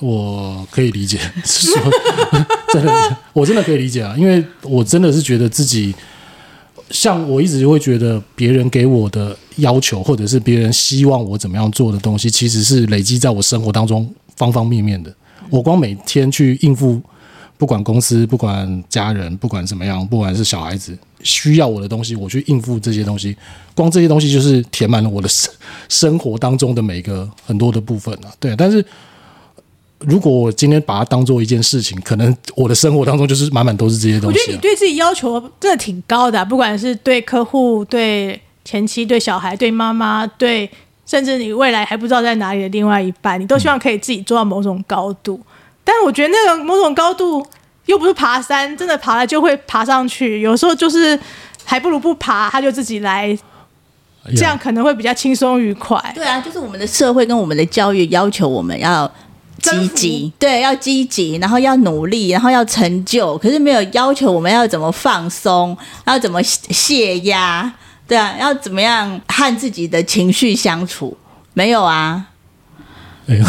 [0.00, 1.80] 我可以理解， 是说
[2.72, 5.94] 真的，我真的可以理解啊，因为我真的是觉得自己，
[6.90, 15.14] 像我一直会觉得别人给我的要求，或者是别人希望我怎么样做的东西，其实是累积在我生活当中方方面面的。
[15.50, 17.00] 我光每天去应付，
[17.58, 20.96] 不管公司，不管家人，不管怎么样，不管是小孩子。
[21.24, 23.36] 需要我的东西，我去应付这些东西，
[23.76, 25.52] 光这些东西就是填满了我的生
[25.88, 28.32] 生活当中的每个很多的部分啊。
[28.40, 28.84] 对，但是
[30.00, 34.36] 如果我今天把它当做一件事情，可能我的生活当中就是满满都是这些东西。
[34.36, 40.68] 我觉得你对自己要求真的挺高的，不管是对客户、对前妻、对小孩、对妈妈、对
[41.12, 45.34] 甚至你未来还不知道在哪里的另外一半，你都希望可以自己做到某种高度。
[45.34, 45.52] 嗯。
[45.84, 47.46] 但是我觉得那个某种高度。
[47.86, 50.40] 又不是爬山，真的爬了就会爬上去。
[50.40, 51.18] 有时候就是
[51.64, 53.36] 还不如不爬，他就自己来，
[54.36, 56.00] 这样可能会比较轻松愉快。
[56.14, 59.12] 对啊，就是我们的社会跟我们的教育要求我们要
[59.58, 63.36] 积极，对，要积极，然后要努力，然后要成就。
[63.38, 67.70] 可是没有要求我们要怎么放松，要怎么泄压，
[68.08, 71.16] 对啊，要怎么样和自己的情绪相处？
[71.54, 72.26] 没有啊。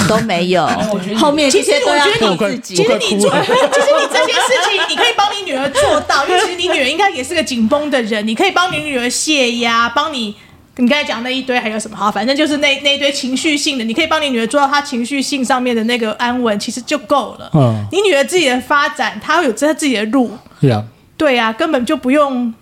[0.07, 0.65] 都没有，
[1.17, 10.35] 后面其实我觉得你自己，其实你做， 其实你这件事情，你可以帮你女儿做到， 因为其实你女儿应该也是个紧绷的人，你可以帮你女儿泄压，帮你，
[10.77, 11.97] 你刚才讲那一堆还有什么？
[11.97, 17.49] 好，反正就是那那一堆情绪性的，你可以帮你女儿做到她情绪性上面的那个安稳，其实就够了。
[17.55, 20.37] 嗯，你女儿自己的发展，她会有她自己的路。
[20.61, 20.83] 对啊，
[21.17, 22.53] 对啊，根本就不用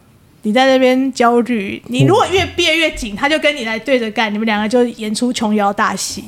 [0.44, 1.82] 你在那边焦虑。
[1.88, 6.24] 你如果越憋越紧，他就跟你来对着干，你们两个就演出琼瑶大戏。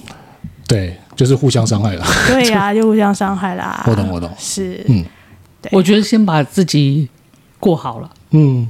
[0.68, 2.06] 对，就是互相伤害了。
[2.28, 3.84] 对呀、啊， 就互相伤害啦。
[3.88, 4.30] 我懂，我懂。
[4.38, 5.04] 是，嗯，
[5.62, 7.10] 对，我觉得先把自己
[7.60, 8.70] 过好了，嗯，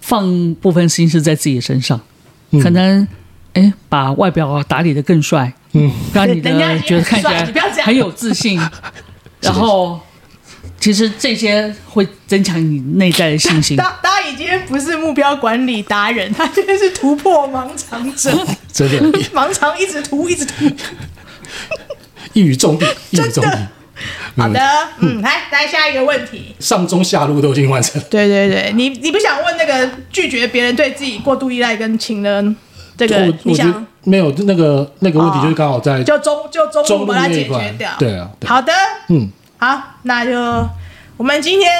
[0.00, 2.00] 放部分心思在自己身上，
[2.50, 3.06] 嗯、可能，
[3.54, 6.50] 哎，把外表打理的更帅，嗯，让你的
[6.80, 7.44] 觉得看起来
[7.84, 8.60] 很有自信，
[9.40, 10.00] 然后。
[10.82, 13.76] 其实这些会增强你内在的信心。
[13.76, 18.32] 大大已经不是目标管理达人，他现在是突破盲肠者，
[18.72, 20.68] 真的 盲肠一直突，一直突，
[22.34, 23.68] 一语中的，一语中的。
[24.36, 24.60] 好的，
[24.98, 28.02] 嗯，来来下一个问题，上中下路都已经完成。
[28.10, 32.56] 对对对，你你不想问那个拒绝别人对自己过度依赖跟情人
[32.96, 33.32] 这个？
[33.44, 37.92] 你想没有那个那个问题，就是刚好在就中就中路把它解决掉。
[38.00, 38.72] 对啊，好的，
[39.10, 39.30] 嗯。
[39.62, 40.32] 好，那就
[41.16, 41.70] 我们今天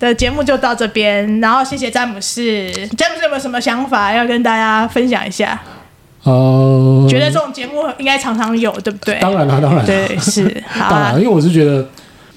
[0.00, 1.40] 的节目就到这边。
[1.40, 5.62] 然后谢谢詹姆士，詹姆士有没有什么想法要跟大家分享一下？
[6.24, 9.20] 呃，觉得这种节目应该常常有，对不对？
[9.20, 10.42] 当然了，当然了，对，是，
[10.90, 11.88] 当然，因为我是觉得，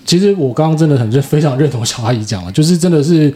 [0.05, 3.33] 其实我刚刚真的很认，非常认同小阿姨讲的，就是真的是，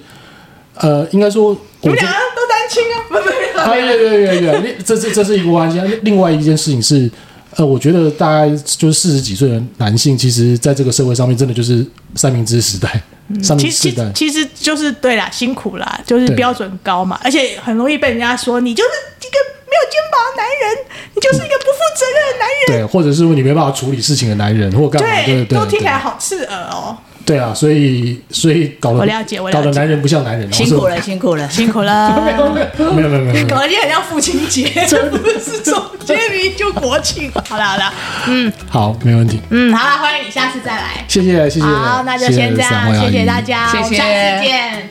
[0.75, 2.95] 呃，应该说，你们俩都单亲啊？
[3.09, 5.81] 不不不，对对对对对，这是这是一个关系。
[6.03, 7.09] 另外一件事情是。
[7.57, 11.85] 呃，我觉得大概就是四十几岁的男性，其实在这个社会上面，真的就是
[12.15, 13.01] 三明治时代。
[13.29, 18.89] 嗯、三明治时代其实其实就是对啦，辛苦啦，就是标准高嘛，而且很容易被人家说你就是
[19.27, 22.77] 一个没有肩膀的男人，你就是一个不负责任的男人。
[22.77, 25.09] 对，或者是说你没办法处理事情的男人，或干嘛？
[25.25, 26.95] 对，对，对，都听起来好刺耳哦。
[27.27, 31.49] 对啊，所以所以搞得我了解我了解搞得男人不像男人，辛苦了，辛苦了。
[31.49, 32.15] 辛苦了。
[32.23, 37.29] 没有没有没有没有，搞得你很像父亲节，真不是中今天明明就国庆。
[37.49, 37.93] 好了好了，
[38.27, 41.03] 嗯好，没问题，嗯，好了，欢迎你下次再来。
[41.09, 44.03] 谢谢谢谢，好，那就先这样，谢谢大家，谢谢我们下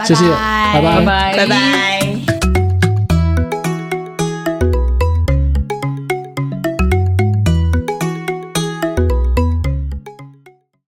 [0.04, 0.30] 次见，
[0.74, 2.35] 拜拜拜拜拜拜。